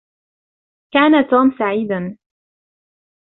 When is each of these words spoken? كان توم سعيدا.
كان 0.93 1.29
توم 1.29 1.51
سعيدا. 1.59 2.17